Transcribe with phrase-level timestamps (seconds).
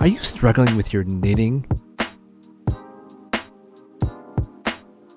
[0.00, 1.66] Are you struggling with your knitting?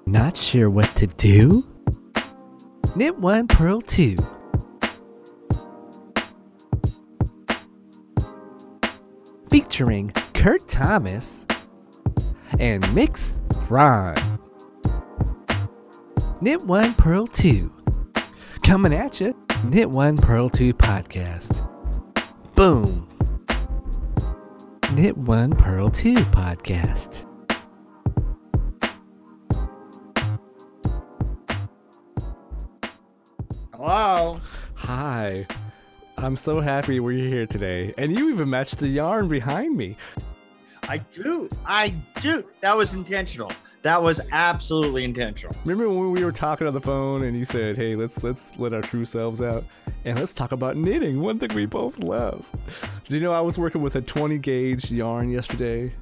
[0.08, 1.68] Not sure what to do?
[2.96, 4.17] Knit one, purl two.
[9.52, 11.46] Featuring Kurt Thomas
[12.58, 14.16] and Mix Thrawn.
[16.41, 17.72] Knit one, purl two.
[18.63, 21.68] Coming at you, Knit one, purl two podcast.
[22.55, 23.11] Boom.
[24.94, 27.26] Knit one, Purl two podcast.
[33.73, 34.41] Hello.
[34.73, 35.48] Hi.
[36.18, 37.94] I'm so happy we're here today.
[37.98, 39.96] And you even matched the yarn behind me.
[40.90, 41.48] I do.
[41.66, 42.44] I do.
[42.60, 43.49] That was intentional.
[43.84, 45.55] That was absolutely intentional.
[45.63, 48.73] Remember when we were talking on the phone and you said, "Hey, let's let's let
[48.73, 49.63] our true selves out
[50.05, 52.50] and let's talk about knitting, one thing we both love."
[53.08, 55.94] Do you know I was working with a 20 gauge yarn yesterday?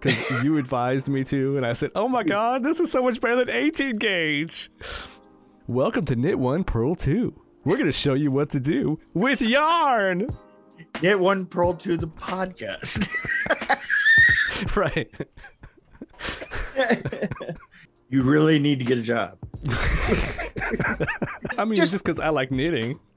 [0.00, 3.20] Cuz you advised me to and I said, "Oh my god, this is so much
[3.20, 4.70] better than 18 gauge."
[5.68, 7.34] Welcome to Knit 1 Purl 2.
[7.64, 10.28] We're going to show you what to do with yarn.
[11.00, 13.08] Get one pearl to the podcast.
[14.76, 15.12] right.
[18.08, 19.38] you really need to get a job.
[21.58, 23.00] I mean, just because I like knitting.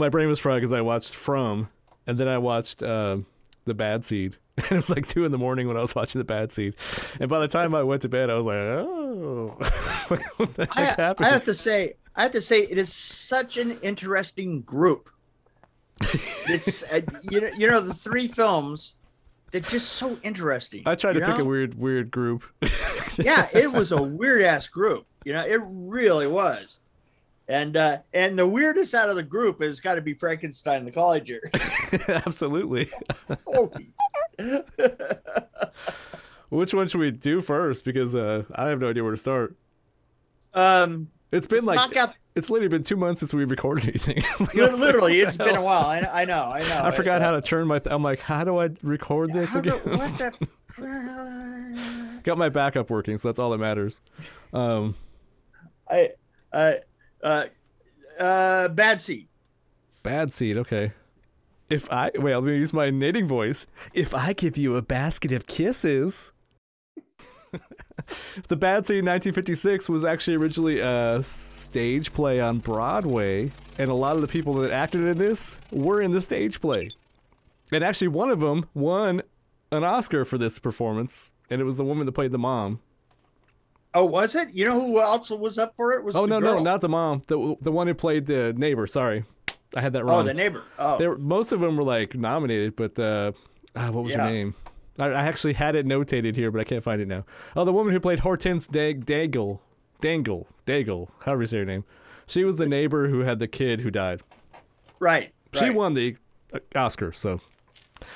[0.00, 1.68] My brain was fried because I watched From,
[2.06, 3.18] and then I watched uh,
[3.66, 4.36] The Bad Seed.
[4.56, 6.74] And it was like two in the morning when I was watching The Bad Seed.
[7.18, 9.56] And by the time I went to bed, I was like, oh,
[10.36, 11.26] what the I, happened?
[11.26, 15.08] I have to say, I have to say, it is such an interesting group.
[16.46, 17.00] It's uh,
[17.30, 18.96] you know, you know, the three films.
[19.50, 20.82] They're just so interesting.
[20.84, 22.44] I tried to you pick a weird, weird group.
[23.16, 25.06] yeah, it was a weird ass group.
[25.24, 26.79] You know, it really was.
[27.50, 30.92] And uh, and the weirdest out of the group has got to be Frankenstein the
[30.92, 31.50] college years.
[32.08, 32.88] Absolutely.
[36.48, 37.84] Which one should we do first?
[37.84, 39.56] Because uh, I have no idea where to start.
[40.54, 42.14] um, It's been like out.
[42.34, 44.22] it's literally been two months since we recorded anything.
[44.40, 45.86] Like, like, Literally, what it's been a while.
[45.86, 46.42] I, I know.
[46.44, 46.80] I know.
[46.84, 47.78] I forgot how to turn my.
[47.78, 49.74] Th- I'm like, how do I record this again?
[49.84, 50.32] what the?
[52.22, 54.00] Got my backup working, so that's all that matters.
[54.52, 54.94] Um,
[55.90, 56.10] I
[56.52, 56.74] uh
[57.22, 57.46] uh
[58.18, 59.28] uh bad seed.
[60.02, 60.56] bad seed.
[60.56, 60.92] Okay.
[61.68, 63.66] If I wait, let me use my knitting voice.
[63.94, 66.32] If I give you a basket of kisses.
[68.48, 73.94] the Bad Seed in 1956 was actually originally a stage play on Broadway, and a
[73.94, 76.88] lot of the people that acted in this were in the stage play.
[77.72, 79.22] And actually, one of them won
[79.72, 82.80] an Oscar for this performance, and it was the woman that played the mom.
[83.92, 84.50] Oh, was it?
[84.52, 86.04] You know who else was up for it?
[86.04, 87.22] Was Oh no, no, not the mom.
[87.26, 88.86] The the one who played the neighbor.
[88.86, 89.24] Sorry,
[89.74, 90.20] I had that wrong.
[90.20, 90.62] Oh, the neighbor.
[90.78, 93.32] Oh, There, most of them were like nominated, but uh,
[93.74, 94.54] ah, what was her name?
[94.98, 97.24] I, I actually had it notated here, but I can't find it now.
[97.56, 99.62] Oh, the woman who played Hortense Dag- Dangle,
[100.00, 101.84] Dangle, Dangle, however you say her name.
[102.26, 104.22] She was the neighbor who had the kid who died.
[105.00, 105.32] right.
[105.52, 105.74] She right.
[105.74, 106.16] won the
[106.54, 107.40] uh, Oscar, so.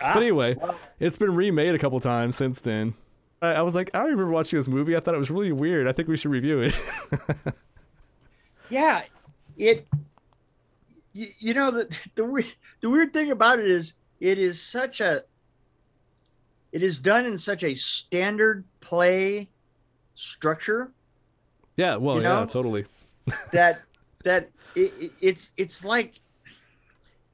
[0.01, 0.79] Ah, But anyway, well.
[1.01, 2.95] it's been remade a couple times since then.
[3.43, 4.97] I, I was like, I don't remember watching this movie.
[4.97, 5.87] I thought it was really weird.
[5.87, 6.75] I think we should review it.
[8.71, 9.03] Yeah,
[9.57, 9.87] it.
[11.13, 15.01] You, you know the the weird the weird thing about it is it is such
[15.01, 15.23] a.
[16.73, 19.49] It is done in such a standard play
[20.17, 20.93] structure
[21.77, 22.85] yeah, well, You yeah, totally.
[23.53, 23.83] that
[24.25, 26.21] that it, it- it's it's like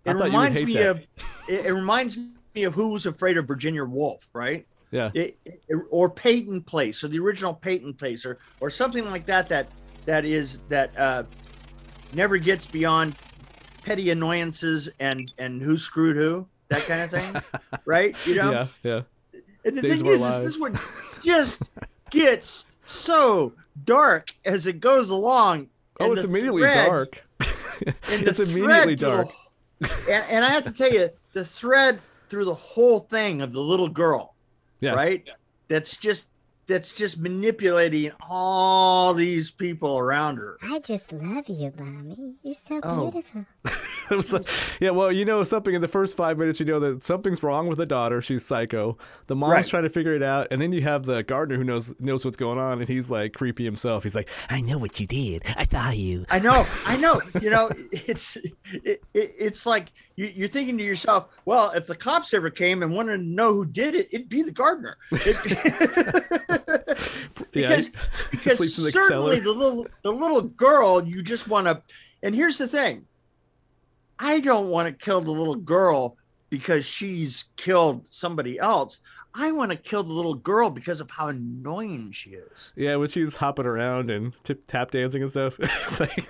[0.06, 0.86] I it thought you would reminds hate me that.
[0.90, 0.98] of
[1.48, 2.18] it, it reminds
[2.54, 4.66] me of Who Was Afraid of Virginia Woolf, right?
[4.90, 5.10] Yeah.
[5.14, 5.60] It, it-
[5.90, 9.48] or Peyton Place, or the original Peyton Place, or or something like that.
[9.48, 9.68] That
[10.06, 11.24] that is that uh,
[12.12, 13.14] never gets beyond
[13.84, 17.36] petty annoyances and and who screwed who that kind of thing,
[17.84, 18.16] right?
[18.26, 18.50] You know.
[18.52, 19.00] Yeah, yeah.
[19.64, 20.78] And the Days thing is, is this one
[21.22, 21.62] just
[22.10, 23.52] gets so
[23.84, 25.68] dark as it goes along.
[26.00, 27.22] Oh, it's immediately thread- dark.
[28.08, 29.26] it's immediately dark.
[29.80, 33.52] the- and, and I have to tell you, the thread through the whole thing of
[33.52, 34.34] the little girl,
[34.80, 34.92] Yeah.
[34.92, 35.28] right?
[35.68, 36.26] That's just
[36.66, 40.56] that's just manipulating all these people around her.
[40.62, 42.34] I just love you, Mommy.
[42.44, 43.10] You're so Oh.
[43.10, 43.44] beautiful.
[44.14, 44.46] It was like-
[44.80, 47.68] yeah, well, you know something in the first five minutes, you know that something's wrong
[47.68, 48.20] with the daughter.
[48.20, 48.98] She's psycho.
[49.28, 49.66] The mom's Right.
[49.66, 52.36] trying to figure it out, and then you have the gardener who knows knows what's
[52.36, 54.02] going on, and he's like creepy himself.
[54.02, 55.42] He's like, "I know what you did.
[55.56, 57.20] I saw you." I know, I know.
[57.40, 58.52] You know, it's it,
[58.84, 62.92] it, it's like you, you're thinking to yourself, well, if the cops ever came and
[62.92, 64.96] wanted to know who did it, it'd be the gardener.
[65.12, 66.40] It-
[67.52, 67.92] Yeah, because he
[68.32, 71.82] because sleeps in the certainly the little the little girl, you just want to.
[72.22, 73.06] And here's the thing,
[74.20, 76.16] I don't want to kill the little girl
[76.50, 78.98] because she's killed somebody else.
[79.34, 82.72] I want to kill the little girl because of how annoying she is.
[82.76, 85.56] Yeah, when she's hopping around and tip tap dancing and stuff.
[85.60, 86.28] it's like,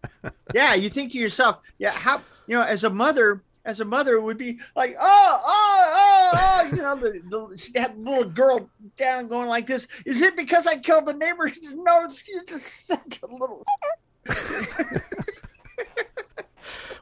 [0.54, 4.14] yeah, you think to yourself, yeah, how you know, as a mother, as a mother,
[4.14, 8.10] it would be like, oh, oh, oh, oh, you know, the, the she had the
[8.10, 9.86] little girl down going like this.
[10.06, 11.52] Is it because I killed the neighbor?
[11.74, 13.62] No, it's you're just such a little.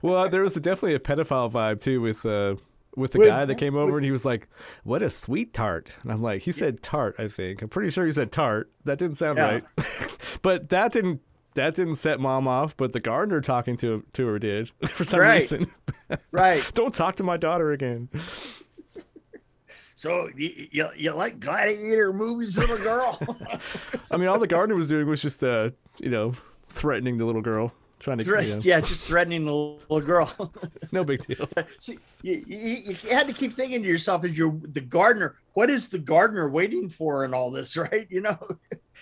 [0.06, 2.56] Well, there was definitely a pedophile vibe too with uh
[2.96, 4.48] with the With- guy that came over and he was like,
[4.84, 7.60] "What a sweet tart," and I'm like, he said tart, I think.
[7.62, 8.70] I'm pretty sure he said tart.
[8.84, 9.44] That didn't sound Yeah.
[9.52, 9.64] right,
[10.42, 11.20] but that didn't
[11.54, 12.76] that didn't set mom off.
[12.76, 15.40] But the gardener talking to to her did for some Right.
[15.42, 15.66] reason.
[16.30, 16.62] Right.
[16.74, 18.08] Don't talk to my daughter again.
[19.94, 23.18] So you, you, you like gladiator movies, little girl?
[24.10, 26.34] I mean, all the gardener was doing was just uh you know
[26.68, 30.52] threatening the little girl, trying to Threat- you know, yeah, just threatening the little girl.
[30.92, 31.48] no big deal.
[31.78, 35.36] See, you, you, you had to keep thinking to yourself as you're the gardener.
[35.54, 38.06] What is the gardener waiting for in all this, right?
[38.10, 38.38] You know,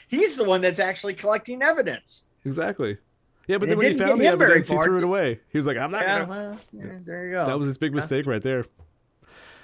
[0.08, 2.24] he's the one that's actually collecting evidence.
[2.44, 2.98] Exactly.
[3.46, 5.38] Yeah, but And then when he found the evidence, he threw it away.
[5.50, 7.46] He was like, "I'm not Yeah, gonna." well, yeah, there you go.
[7.46, 8.64] That was his big mistake right there.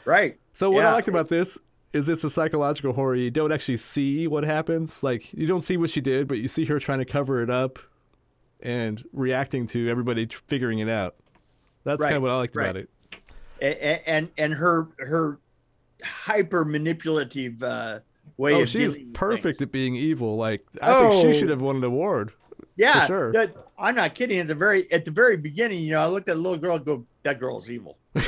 [0.04, 0.38] right.
[0.52, 0.92] So what I Yeah.
[0.94, 1.58] liked about this
[1.92, 3.14] is it's a psychological horror.
[3.16, 5.02] You don't actually see what happens.
[5.02, 7.50] Like you don't see what she did, but you see her trying to cover it
[7.50, 7.78] up
[8.62, 11.14] and reacting to everybody tr- figuring it out.
[11.84, 12.70] That's kind of what I liked right.
[12.70, 12.90] about it.
[13.60, 15.38] And and, and her her
[16.02, 18.00] hyper manipulative uh,
[18.36, 19.62] way Oh, of she's perfect things.
[19.62, 20.36] at being evil.
[20.36, 21.22] Like I think Oh.
[21.32, 22.32] she should have won an award.
[22.76, 23.32] Yeah, sure.
[23.32, 24.38] that- I'm not kidding.
[24.38, 26.76] At the very at the very beginning, you know, I looked at the little girl.
[26.76, 27.96] and Go, that girl's evil.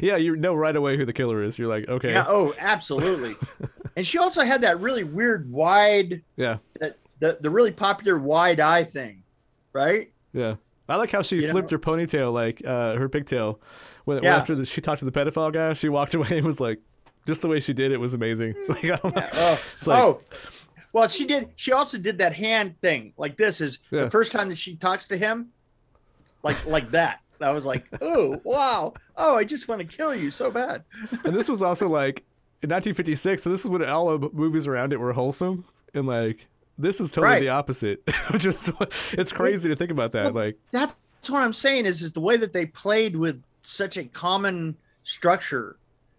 [0.00, 1.58] Yeah, you know right away who the killer is.
[1.58, 2.26] You're like, okay, Yeah.
[2.28, 3.34] Oh, absolutely.
[3.96, 8.60] and she also had that really weird wide, yeah, that the the really popular wide
[8.60, 9.22] eye thing,
[9.72, 10.10] right?
[10.32, 10.56] yeah.
[10.88, 13.60] I like how she You flipped know- her ponytail, like uh, her pigtail.
[14.04, 16.60] When, when after the, she talked to the pedophile guy, she walked away and was
[16.60, 16.78] like,
[17.26, 18.54] just the way she did it was amazing.
[18.68, 18.98] Like, know.
[19.04, 20.20] Oh, It's like- oh.
[20.92, 21.48] Well, she did.
[21.56, 23.60] She also did that hand thing, like this.
[23.60, 24.04] Is Yeah.
[24.04, 25.48] the first time that she talks to him,
[26.42, 27.20] like like that.
[27.40, 30.84] I was like, oh wow, oh, I just want to kill you so bad.
[31.24, 32.20] and this was also like
[32.62, 36.46] in 1956 so this is when all the movies around it were wholesome and like
[36.78, 37.40] this is totally Right.
[37.40, 38.70] the opposite which is
[39.12, 40.94] it's crazy to think about that Well, like That's
[41.28, 45.76] what I'm saying is is the way that they played with such a common structure,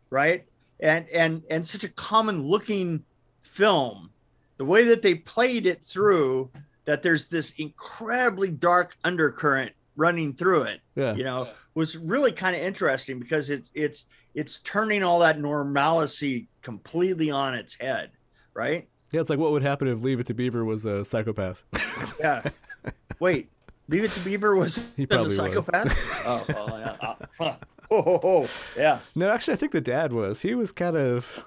[0.09, 0.45] right?
[0.79, 3.03] And and and such a common looking
[3.39, 4.09] film.
[4.57, 6.49] The way that they played it through
[6.85, 12.55] that there's this incredibly dark undercurrent running through it, yeah you know, was really kind
[12.55, 18.11] of interesting because it's it's it's turning all that normalcy completely on its head,
[18.53, 18.87] right?
[19.11, 21.63] Yeah it's like what would happen if leave it to beaver was a psychopath
[22.19, 22.41] Yeah.
[23.19, 23.49] Wait,
[23.89, 25.35] Leave It to Beaver was He a probably was.
[25.37, 26.23] psychopath.
[26.27, 26.95] oh, oh, yeah.
[26.99, 27.55] Uh, huh.
[27.91, 28.99] oh, oh, oh, yeah.
[29.15, 31.43] no actually i think the dad was he was kind of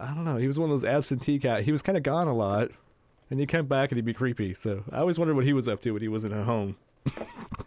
[0.00, 2.28] i don't know he was one of those absentee cat he was kind of gone
[2.28, 2.68] a lot
[3.30, 5.66] and he'd come back and he'd be creepy so i always wondered what he was
[5.68, 6.76] up to when he wasn't at home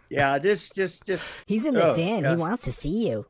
[0.08, 2.22] Yeah, this just just He's in the Oh, den.
[2.22, 2.30] yeah.
[2.30, 3.26] He wants to see you.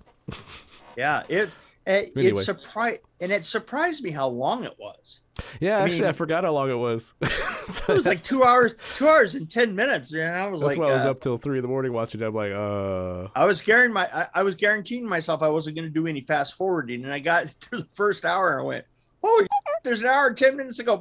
[0.97, 1.55] yeah, it
[1.87, 2.43] it, Anyway.
[2.43, 5.19] it surprised and it surprised me how long it was.
[5.61, 9.09] Yeah I actually i forgot how long it was It was like two hours, two
[9.09, 11.37] hours and ten minutes, and I was that's like, why i was uh, up till
[11.37, 14.43] three in the morning watching it i'm like uh I was guaranteeing my, I, I
[14.45, 17.81] was guaranteeing myself I wasn't going to do any fast forwarding, and I got through
[17.81, 18.85] the first hour and I went,
[19.23, 19.47] "Holy,
[19.85, 21.01] there's an hour and ten minutes ago."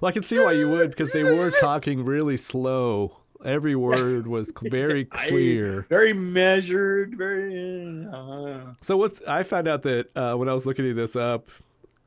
[0.00, 3.16] Well, I can see why you would because they were talking really slow.
[3.44, 5.86] Every word was very I- clear.
[5.88, 8.06] very measured, very.
[8.12, 11.48] Uh, So what's I found out that uh, when I was looking this up,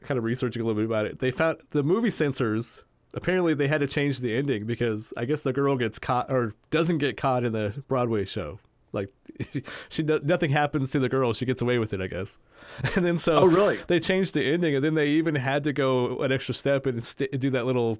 [0.03, 3.67] kind of researching a little bit about it, they found the movie censors apparently they
[3.67, 7.17] had to change the ending because I guess the girl gets caught or doesn't get
[7.17, 8.59] caught in the Broadway show.
[8.93, 9.09] Like
[9.89, 12.37] she nothing happens to the girl, she gets away with it, I guess.
[12.95, 13.79] And then so Oh, really?
[13.87, 17.03] they changed the ending, and then they even had to go an extra step and
[17.03, 17.99] st- do that little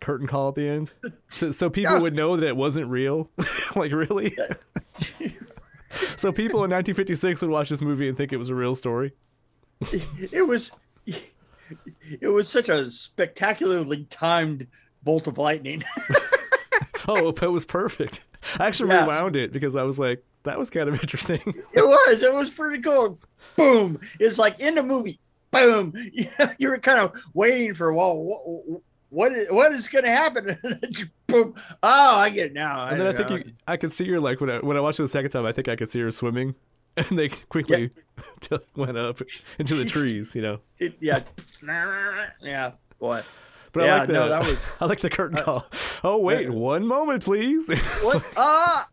[0.00, 0.92] curtain call at the end,
[1.28, 2.00] so, so people Yeah.
[2.00, 3.28] would know that it wasn't real.
[3.74, 4.36] like really.
[6.16, 9.12] so people in 1956 would watch this movie and think it was a real story.
[10.32, 10.70] it was
[12.20, 14.66] it was such a spectacularly timed
[15.02, 15.84] bolt of lightning.
[17.06, 18.22] Oh, it was perfect.
[18.58, 19.02] I actually Yeah.
[19.02, 21.38] rewound it because I was like, that was kind of interesting.
[21.74, 22.22] it was.
[22.22, 23.18] It was pretty cool.
[23.56, 24.00] Boom!
[24.18, 25.18] It's like in the movie.
[25.50, 25.92] Boom!
[26.58, 28.80] You, were kind of waiting for well, what
[29.10, 30.48] what is, what is going to happen?
[30.62, 31.54] And then just Boom!
[31.82, 32.86] Oh, I get it now.
[32.86, 34.98] And then I think you, I could see her like when I when I watched
[34.98, 36.54] it the second time, I think I could see her swimming,
[37.10, 37.90] and they quickly
[38.76, 39.20] went up
[39.58, 40.60] into the trees, you know.
[40.78, 41.20] It- yeah,
[42.42, 43.22] yeah, boy.
[43.72, 45.66] But Yeah, I like the no, that was- I like the curtain call.
[46.04, 47.66] Oh wait, one moment, please.
[47.66, 48.24] the What?
[48.36, 48.88] Ah!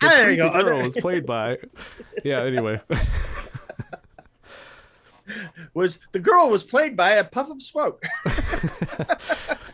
[0.00, 0.50] there you go.
[0.62, 1.56] girl was played by.
[2.24, 2.42] Yeah.
[2.42, 2.80] Anyway,
[5.72, 8.04] was the girl was played by a puff of smoke.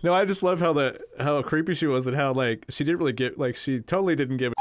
[0.05, 2.99] no, I just love how the how creepy she was and how like she didn't
[2.99, 4.55] really get like she totally didn't give a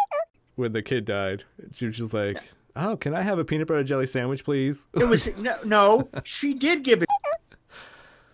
[0.59, 1.45] when the kid died.
[1.73, 2.37] She was just like,
[2.75, 4.87] oh, can I have a peanut butter jelly sandwich, please?
[4.93, 6.09] It was no, no.
[6.25, 7.09] She did give it.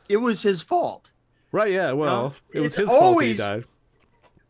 [0.09, 1.11] It was his fault.
[1.51, 1.91] Right, yeah.
[1.93, 3.65] Well, it was his fault that he died.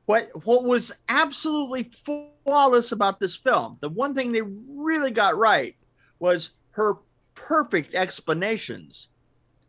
[0.05, 5.75] What what was absolutely flawless about this film, the one thing they really got right
[6.19, 6.95] was her
[7.33, 9.09] perfect explanations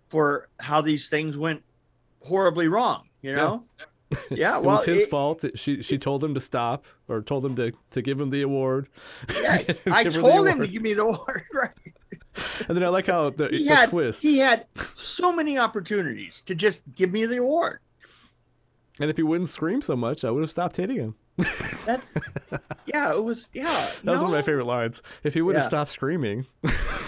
[0.08, 1.62] for how these things went
[2.22, 3.08] horribly wrong.
[3.22, 3.64] You know?
[3.78, 3.86] Yeah.
[4.30, 5.44] Yeah, it well, was his it- fault.
[5.56, 8.88] She she told him to stop or told him to, to give him the award.
[9.34, 11.42] yeah, I Give her the told him to give me the award.
[11.52, 11.70] Right.
[12.68, 14.22] And then I like how the, He the had twist.
[14.22, 17.80] he had so many opportunities to just give me the award.
[19.00, 21.14] And if he wouldn't scream so much, I would have stopped hitting him.
[21.86, 22.06] That's
[22.86, 23.12] yeah.
[23.14, 23.90] It was yeah.
[24.04, 25.02] That was one of my favorite lines.
[25.22, 25.68] If he would have Yeah.
[25.68, 26.46] stopped screaming,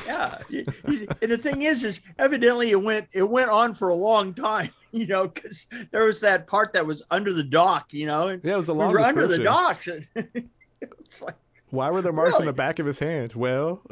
[0.07, 4.35] Yeah, and the thing is, is evidently it went it went on for a long
[4.35, 8.28] time, you know, because there was that part that was under the dock, you know.
[8.42, 9.88] Yeah, it was a we long were under the docks.
[9.88, 10.07] And
[10.80, 11.35] it's like
[11.71, 13.33] Why were there marks on the back of his hand?
[13.35, 13.83] Well,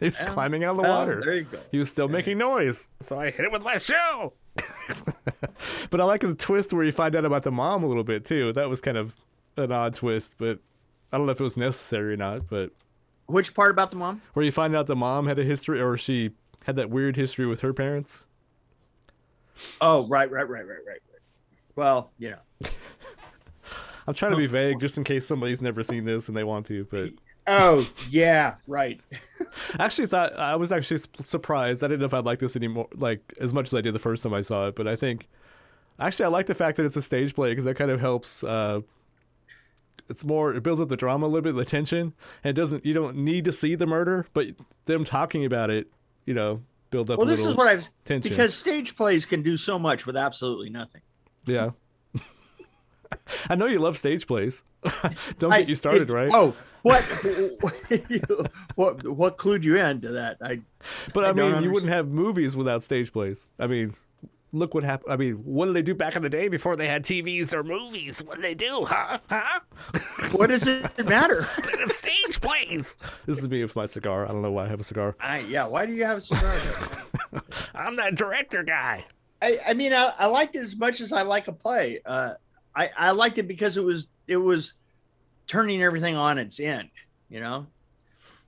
[0.00, 0.26] he was Yeah.
[0.26, 1.20] climbing out of the water.
[1.24, 1.58] There you go.
[1.70, 4.32] He was still making noise, so I hit it with my shoe.
[5.90, 8.24] but I like the twist where you find out about the mom a little bit
[8.24, 8.52] too.
[8.52, 9.14] That was kind of
[9.56, 10.58] an odd twist, but
[11.12, 12.48] I don't know if it was necessary or not.
[12.48, 12.70] But
[13.26, 14.22] Which part about the mom?
[14.34, 16.30] where you find out the mom had a history, or she
[16.64, 18.24] had that weird history with her parents.
[19.80, 20.86] Oh, right, right, right, right, right.
[20.86, 21.00] right.
[21.76, 22.70] Well, you know.
[24.06, 26.66] I'm trying to be vague just in case somebody's never seen this and they want
[26.66, 26.86] to.
[26.90, 27.10] But
[27.46, 29.00] Oh, yeah, right.
[29.78, 31.84] I actually thought I was actually surprised.
[31.84, 33.98] I didn't know if I'd like this anymore, like as much as I did the
[33.98, 34.74] first time I saw it.
[34.74, 35.28] But I think
[36.00, 38.42] actually I like the fact that it's a stage play because that kind of helps.
[38.44, 38.80] Uh,
[40.08, 42.84] it's more it builds up the drama a little bit, the tension, and it doesn't.
[42.84, 44.48] You don't need to see the murder, but
[44.86, 45.88] them talking about it,
[46.24, 46.62] you know,
[46.94, 47.18] build up.
[47.18, 48.30] Well, this is what I've tension.
[48.30, 51.02] because stage plays can do so much with absolutely nothing.
[51.44, 51.70] yeah.
[53.50, 54.62] I know you love stage plays.
[55.38, 56.30] don't I- get you started, it- right?
[56.32, 57.02] Oh, what,
[58.74, 60.36] what, what clued you into that?
[60.42, 60.60] I,
[61.14, 63.46] But I I, mean, you wouldn't have movies without stage plays.
[63.58, 63.94] I mean,
[64.52, 65.10] look what happened.
[65.12, 67.64] I mean, what did they do back in the day before they had TVs or
[67.64, 68.22] movies?
[68.22, 69.18] What did they do, huh?
[69.30, 69.60] Huh?
[70.32, 71.48] what does it matter?
[72.44, 72.98] Plays.
[73.26, 74.24] This is me with my cigar.
[74.24, 75.16] I don't know why I have a cigar.
[75.20, 76.54] I, yeah, why do you have a cigar?
[77.74, 79.04] I'm that director guy.
[79.42, 82.00] I, I mean, I, I liked it as much as I like a play.
[82.04, 82.34] Uh,
[82.74, 84.74] I, I liked it because it was it was
[85.46, 86.88] turning everything on its end.
[87.28, 87.66] You know,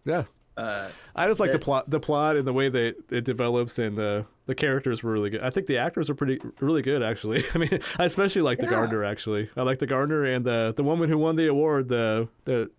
[0.04, 0.24] Yeah.
[0.56, 3.96] uh, I just like the plot, the plot, and the way that it develops, and
[3.96, 5.40] the the characters were really good.
[5.42, 7.44] I think the actors are pretty really good, actually.
[7.54, 8.70] I mean, I especially like the Yeah.
[8.70, 9.04] Gardner.
[9.04, 12.70] Actually, I like the gardener and the the woman who won the award, the the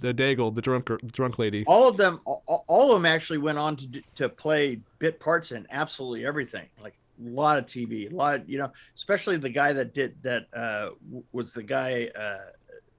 [0.00, 1.64] the Daigle, the drunk drunk lady.
[1.66, 5.52] all of them, all, all of them actually went on to to play bit parts
[5.52, 6.66] in absolutely everything.
[6.82, 10.16] Like a lot of TV, a lot of you know, especially the guy that did
[10.22, 10.90] that uh,
[11.32, 12.38] was the guy, uh,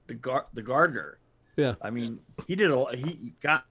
[0.06, 1.18] the gar- the gardener.
[1.56, 1.74] Yeah.
[1.82, 3.64] I mean, he did a he got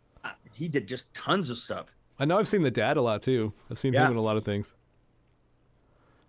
[0.53, 1.87] he did just tons of stuff.
[2.19, 3.53] I know I've seen the dad a lot too.
[3.71, 4.05] I've seen Yeah.
[4.05, 4.73] him in a lot of things.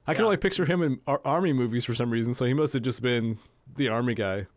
[0.06, 0.26] I can Yeah.
[0.26, 3.02] only picture him in ar- army movies for some reason, so he must have just
[3.02, 3.38] been
[3.76, 4.46] the army guy.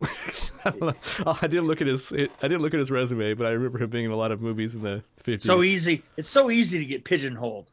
[0.64, 0.94] I,
[1.42, 3.90] I didn't look at his I didn't look at his resume, but I remember him
[3.90, 5.42] being in a lot of movies in the 50s.
[5.42, 6.02] So easy.
[6.16, 7.70] It's so easy to get pigeonholed.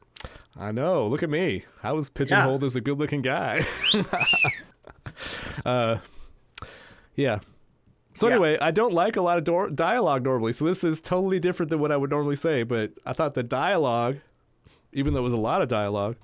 [0.58, 1.08] I know.
[1.08, 1.66] Look at me.
[1.82, 3.66] I was pigeonholed as a good-looking guy.
[5.66, 5.98] uh,
[7.16, 7.40] yeah.
[8.14, 8.34] So Yeah.
[8.36, 11.70] anyway, I don't like a lot of door- dialogue normally, so this is totally different
[11.70, 12.64] than what I would normally say.
[12.64, 14.18] But I thought the dialogue,
[14.94, 16.18] even though it was a lot of dialogue,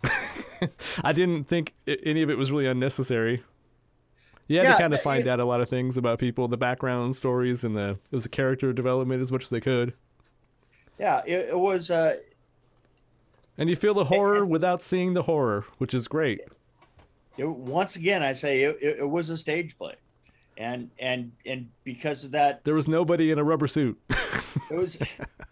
[1.04, 3.44] I didn't think any of it was really unnecessary.
[4.48, 6.48] You had Yeah, to kind of find it- out a lot of things about people,
[6.48, 9.94] the background stories, and the it was a character development as much as they could.
[11.00, 11.92] Yeah, it, it was.
[11.92, 12.18] Uh,
[13.58, 16.42] And you feel the horror without seeing the horror, which is great.
[17.38, 19.96] it, once again, I say it, it, it was a stage play,
[20.58, 24.00] and and and because of that, There was nobody in a rubber suit.
[24.72, 24.98] it was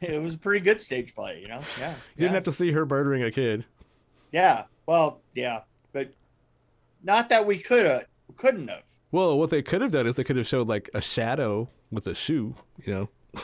[0.02, 1.40] it was a pretty good stage play.
[1.42, 1.92] You know, yeah.
[2.16, 3.66] You didn't have to see her murdering a kid.
[4.32, 4.64] Yeah.
[4.88, 5.62] Well, yeah,
[5.94, 6.10] but
[7.04, 8.06] not that we could have,
[8.38, 8.84] couldn't have.
[9.12, 12.08] Well, what they could have done is they could have showed like a shadow with
[12.08, 13.10] a shoe, you know.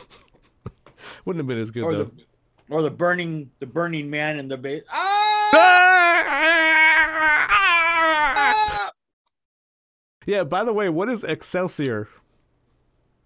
[1.26, 2.04] Wouldn't have been as good Or though.
[2.06, 2.12] the,
[2.70, 4.84] or the burning, the burning man in the base.
[4.90, 6.02] Ah!
[10.26, 12.08] yeah, by the way, what is Excelsior?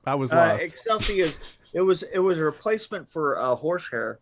[0.05, 0.63] I was Uh, lost.
[0.63, 1.39] Excelsior is
[1.73, 4.19] it was it was a replacement for uh, horsehair,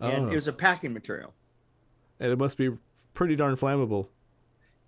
[0.00, 0.30] and Oh.
[0.30, 1.34] it was a packing material.
[2.20, 2.70] and it must be
[3.14, 4.08] pretty darn flammable.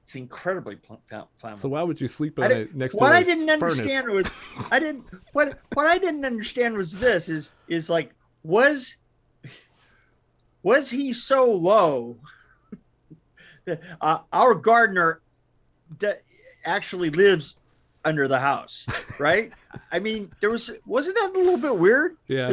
[0.04, 1.58] It's incredibly flammable.
[1.58, 3.78] So why would you sleep on it next what to a I didn't furnace?
[3.80, 4.30] understand was
[4.70, 8.96] I didn't what what I didn't understand was this is is like was
[10.62, 12.18] was he so low
[13.64, 15.22] that, uh, our gardener
[16.00, 16.20] that
[16.66, 17.58] actually lives
[18.04, 18.86] under the house
[19.18, 19.52] right
[19.90, 22.50] I mean there was wasn't that a little bit weird Yeah.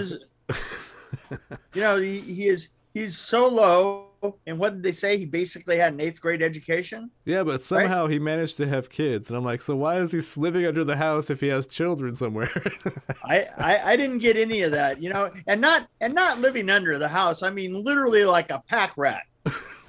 [1.73, 4.10] you know he, he is he's so low
[4.45, 8.07] and what did they say he basically had an eighth grade education Yeah, but somehow
[8.07, 10.95] he managed to have kids, and I'm like, so why is he living under the
[10.95, 12.51] house if he has children somewhere?
[13.23, 16.69] I, I I didn't get any of that, you know, and not and not living
[16.69, 17.43] under the house.
[17.43, 19.23] I mean, literally like a pack rat,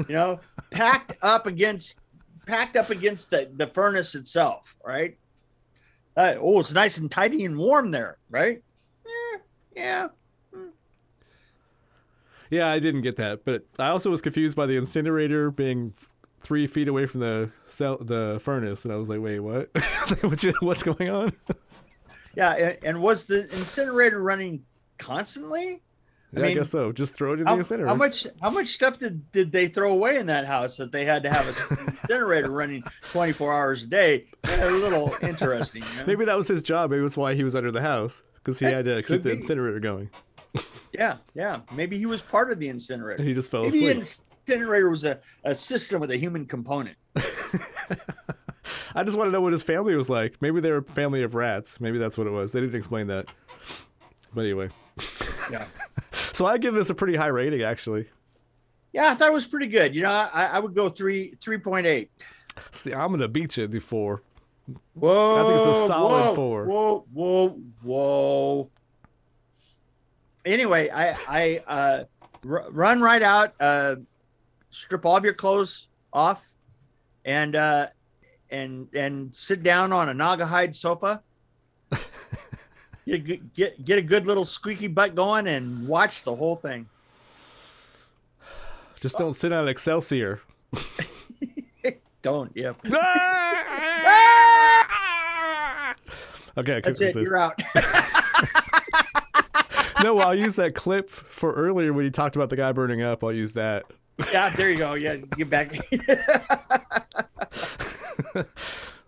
[0.09, 2.01] you know, packed up against
[2.47, 5.17] packed up against the the furnace itself, right?
[6.17, 8.63] Uh, oh, it's nice and tidy and warm there, right?
[9.07, 9.39] Eh,
[9.77, 10.09] yeah,
[12.53, 15.95] yeah, I didn't get that, but I also was confused by the incinerator being
[16.43, 19.71] three feet away from the cell, the furnace, and I was like, wait, what?
[20.21, 21.33] What What's going on?
[22.37, 22.53] yeah.
[22.53, 24.65] And, and was the incinerator running
[24.99, 25.81] constantly?
[26.35, 26.93] Yeah, I, mean, guess so.
[26.93, 27.89] Just throw it in the incinerator.
[27.89, 31.05] how much how much stuff did, did they throw away in that house that they
[31.07, 34.27] had to have an incinerator running 24 hours a day?
[34.45, 35.83] A little interesting.
[35.83, 36.07] you know?
[36.07, 36.91] Maybe that was his job.
[36.91, 39.31] Maybe that's why he was under the house because he That had to keep the
[39.31, 39.37] be.
[39.37, 40.11] incinerator going.
[40.93, 41.61] Yeah, yeah.
[41.73, 43.23] Maybe he was part of the incinerator.
[43.23, 43.91] He just fell Maybe the
[44.47, 46.97] incinerator was a, a system with a human component.
[48.95, 50.41] I just want to know what his family was like.
[50.41, 51.81] Maybe they were a family of rats.
[51.81, 52.53] Maybe that's what it was.
[52.53, 53.27] They didn't explain that.
[54.35, 54.71] But anyway,
[55.51, 55.67] Yeah.
[56.33, 58.09] so I give this a pretty high rating, actually.
[58.93, 59.95] Yeah, I thought it was pretty good.
[59.95, 62.11] You know, I, I would go three three point eight.
[62.71, 64.23] See, I'm gonna beat you at the four.
[64.95, 65.37] Whoa!
[65.37, 66.65] I think it's a solid whoa, four.
[66.67, 68.71] Whoa, whoa, whoa.
[70.45, 72.05] Anyway, I I uh,
[72.49, 73.97] r- run right out, uh,
[74.71, 76.49] strip all of your clothes off,
[77.25, 77.87] and uh,
[78.51, 81.23] and and sit down on a Naugahyde sofa.
[83.05, 86.57] Get, a good- get get a good little squeaky butt going and watch the whole
[86.57, 86.89] thing.
[89.01, 90.41] Just don't sit on Excelsior.
[92.23, 92.57] Don't.
[92.57, 92.77] Yep.
[96.57, 97.17] Okay, That's it.
[97.17, 97.61] You're out.
[100.03, 103.23] No, I'll use that clip for earlier when you talked about the guy burning up.
[103.23, 103.85] I'll use that.
[104.33, 104.51] yeah.
[104.51, 104.95] There you go.
[104.95, 105.17] Yeah.
[105.17, 105.79] Get back.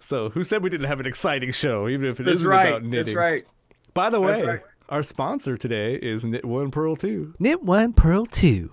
[0.04, 2.68] So, who said we didn't have an exciting show, even if it That's not right.
[2.68, 3.06] about knitting?
[3.06, 3.46] That's right.
[3.94, 4.60] By the way, right.
[4.90, 7.32] our sponsor today is Knit One Purl Two.
[7.38, 8.70] Knit One Purl Two.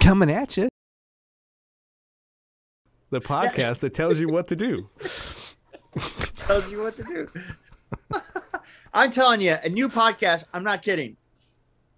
[0.00, 0.68] Coming at you.
[3.10, 4.90] the podcast that tells you what to do.
[6.34, 7.30] tells you what to do.
[8.92, 10.42] I'm telling you, a new podcast.
[10.52, 11.16] I'm not kidding.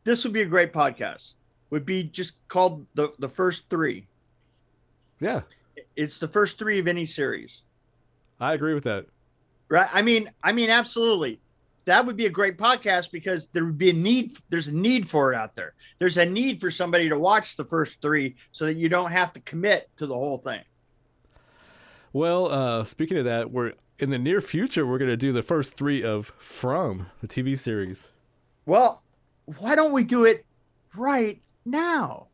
[0.04, 1.34] This would be a great podcast.
[1.70, 4.06] Would be just called the the first three.
[5.20, 5.42] Yeah,
[5.96, 7.62] It's the first three of any series,
[8.40, 9.06] I agree with that.
[9.68, 9.88] right?
[9.92, 11.40] I mean, I mean, absolutely.
[11.86, 14.36] That would be a great podcast because there would be a need.
[14.50, 15.74] There's a need for it out there.
[15.98, 19.32] There's a need for somebody to watch the first three so that you don't have
[19.34, 20.62] to commit to the whole thing.
[22.12, 24.86] Well, uh, speaking of that, we're in the near future.
[24.86, 28.10] We're gonna do the first three of From the TV series.
[28.66, 29.02] Well,
[29.59, 30.44] why don't we do it
[30.94, 32.28] right now?